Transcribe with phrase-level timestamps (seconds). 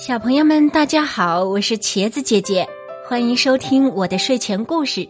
[0.00, 2.66] 小朋友们，大家好，我是茄子姐姐，
[3.06, 5.06] 欢迎收听我的睡前故事。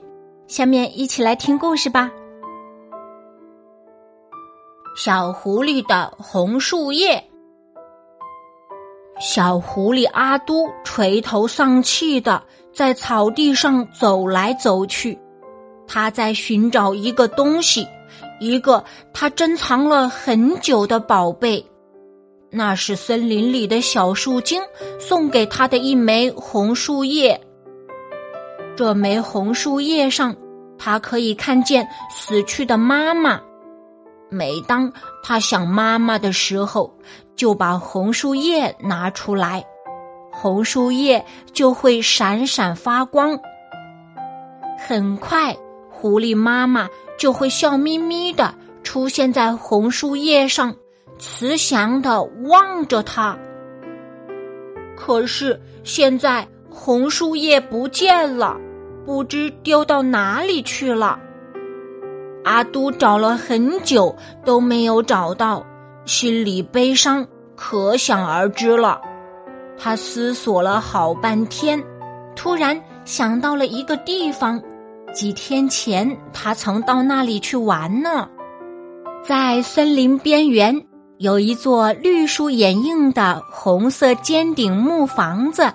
[0.48, 2.10] 下面一起来听故事吧。
[4.96, 7.22] 小狐狸的红树叶。
[9.20, 12.42] 小狐狸阿都垂头丧气的
[12.74, 15.16] 在草地上走来走去，
[15.86, 17.86] 他在寻找一个东西，
[18.40, 18.84] 一个
[19.14, 21.64] 他珍藏了很久的宝贝。
[22.50, 24.60] 那是森林里的小树精
[24.98, 27.40] 送给他的一枚红树叶。
[28.76, 30.34] 这枚红树叶上，
[30.78, 33.40] 他可以看见死去的妈妈。
[34.28, 34.92] 每当
[35.22, 36.92] 他想妈妈的时候，
[37.36, 39.64] 就把红树叶拿出来，
[40.32, 43.38] 红树叶就会闪闪发光。
[44.78, 45.56] 很快，
[45.90, 50.74] 狐狸妈妈就会笑眯眯的出现在红树叶上。
[51.20, 53.38] 慈祥的望着他，
[54.96, 58.56] 可是现在红树叶不见了，
[59.04, 61.20] 不知丢到哪里去了。
[62.42, 65.66] 阿都找了很久都没有找到，
[66.06, 69.02] 心里悲伤可想而知了。
[69.76, 71.84] 他思索了好半天，
[72.34, 74.62] 突然想到了一个地方，
[75.12, 78.26] 几天前他曾到那里去玩呢，
[79.22, 80.86] 在森林边缘。
[81.20, 85.70] 有一座绿树掩映的红色尖顶木房子，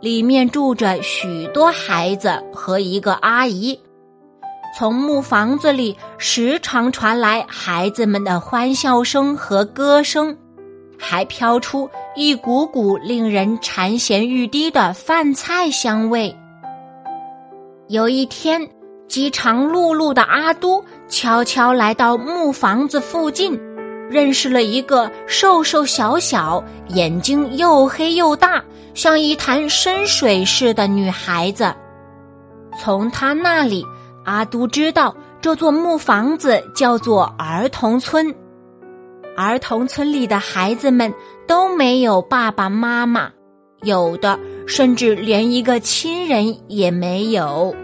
[0.00, 3.78] 里面住着许多孩子和一个阿姨。
[4.74, 10.34] 从木房子里时常传来孩子们的欢笑声和歌声，
[10.98, 16.34] 还飘出一股股令人馋涎欲滴的饭菜香味。
[17.88, 18.66] 有一天，
[19.06, 23.60] 饥肠辘辘的阿都悄悄来到木房子附近。
[24.10, 28.64] 认识了一个瘦瘦小小、眼睛又黑又大、
[28.94, 31.74] 像一潭深水似的女孩子。
[32.78, 33.84] 从她那里，
[34.24, 38.34] 阿都知道这座木房子叫做儿童村。
[39.36, 41.12] 儿童村里的孩子们
[41.46, 43.30] 都没有爸爸妈妈，
[43.82, 47.74] 有的甚至连一个亲人也没有。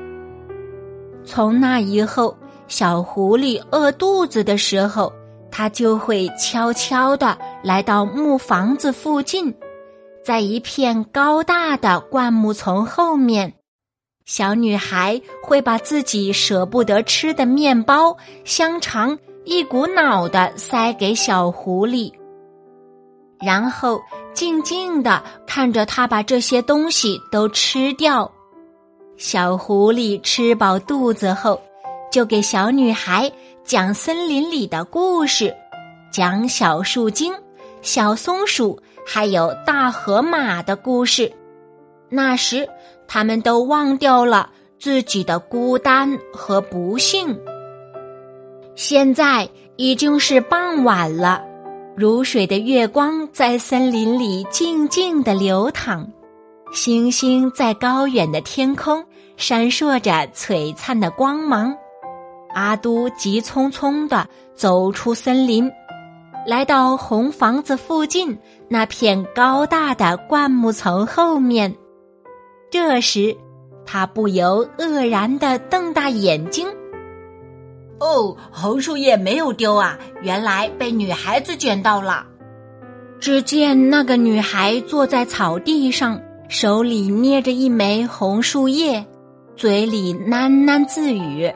[1.24, 2.36] 从那以后，
[2.66, 5.12] 小狐狸饿肚子的时候。
[5.56, 9.54] 他就会悄悄地来到木房子附近，
[10.24, 13.54] 在一片高大的灌木丛后面，
[14.24, 22.12] 小女孩会把自己舍不得吃的面包、香肠一股脑的塞给小狐狸，
[23.38, 28.28] 然后静静的看着他把这些东西都吃掉。
[29.16, 31.60] 小狐狸吃饱肚子后，
[32.10, 33.30] 就给小女孩。
[33.64, 35.54] 讲森林里的故事，
[36.12, 37.32] 讲小树精、
[37.80, 41.32] 小松鼠，还有大河马的故事。
[42.10, 42.68] 那时，
[43.08, 47.40] 他们都忘掉了自己的孤单和不幸。
[48.74, 51.42] 现在已经是傍晚了，
[51.96, 56.06] 如水的月光在森林里静静的流淌，
[56.70, 59.02] 星星在高远的天空
[59.38, 61.74] 闪烁着璀璨的光芒。
[62.54, 65.70] 阿都急匆匆地走出森林，
[66.46, 68.38] 来到红房子附近
[68.68, 71.74] 那片高大的灌木丛后面。
[72.70, 73.36] 这时，
[73.84, 76.66] 他不由愕然地瞪大眼睛
[78.00, 82.26] ：“哦，红树叶没有丢啊，原来被女孩子捡到了。”
[83.20, 89.06] 只见那个女孩坐在草地上，手里捏着一枚红树叶，
[89.56, 91.50] 嘴里喃喃自语。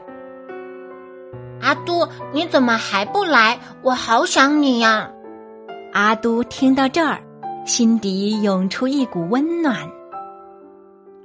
[1.60, 3.58] 阿都，你怎么还不来？
[3.82, 5.10] 我好想你呀！
[5.92, 7.20] 阿都听到这儿，
[7.64, 9.76] 心底涌出一股温暖。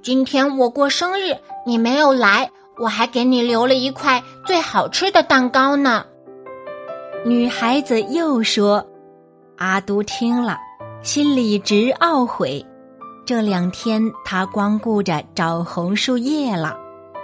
[0.02, 6.06] 今天我过生日，你没有来，我还给你留了一块最好吃的蛋糕呢。
[7.26, 8.86] 女孩子又说
[9.58, 10.58] ：“阿都听了，
[11.02, 12.66] 心里直懊悔。
[13.26, 16.78] 这两天他光顾着找红树叶了，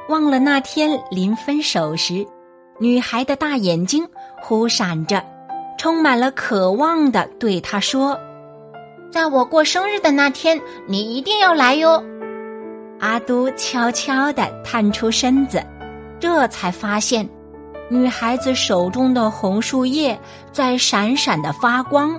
[0.07, 2.25] 忘了那天临分手时。”
[2.81, 4.07] 女孩的大眼睛
[4.41, 5.21] 忽闪着，
[5.77, 8.17] 充满了渴望的对他说
[9.11, 12.01] ：“在我过生日的那天，你一定要来哟。”
[13.01, 15.61] 阿都悄悄地探出身子，
[16.21, 17.29] 这才发现，
[17.89, 20.17] 女孩子手中的红树叶
[20.53, 22.17] 在闪闪的发光，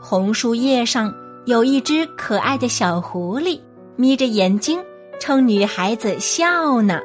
[0.00, 1.14] 红树叶上
[1.46, 3.60] 有一只可爱的小狐狸，
[3.94, 4.80] 眯着眼睛
[5.20, 6.98] 冲女孩子笑呢。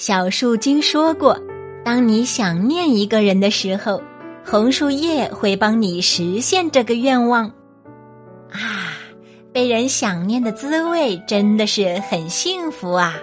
[0.00, 1.38] 小树精说过
[1.84, 4.00] ：“当你想念一个人的时候，
[4.42, 7.52] 红树叶会帮你实现这个愿望。”
[8.50, 8.96] 啊，
[9.52, 13.18] 被人想念的滋味真的是很幸福啊！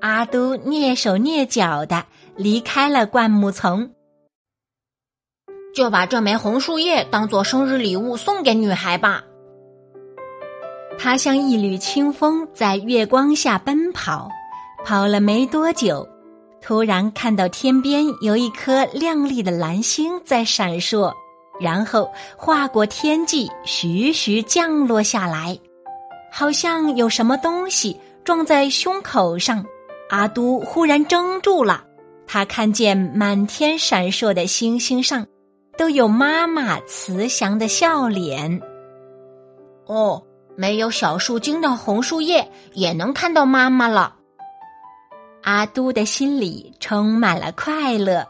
[0.00, 2.06] 阿都蹑手蹑脚的
[2.36, 3.90] 离开了灌木丛，
[5.74, 9.22] 就把这枚红树叶当做生日礼物送给女孩吧。
[10.98, 14.30] 他像一缕清风在月光下奔跑，
[14.84, 16.08] 跑了没多久，
[16.60, 21.12] 突然看到天边有一颗亮丽的蓝星在闪烁。
[21.60, 25.58] 然后划过天际，徐徐降落下来，
[26.30, 29.64] 好像有什么东西撞在胸口上。
[30.10, 31.84] 阿都忽然怔住了，
[32.28, 35.26] 他看见满天闪烁的星星上，
[35.76, 38.62] 都有妈妈慈祥的笑脸。
[39.86, 40.22] 哦，
[40.56, 44.14] 没有小树精的红树叶也能看到妈妈了。
[45.48, 48.28] 阿都的心里充满了快乐。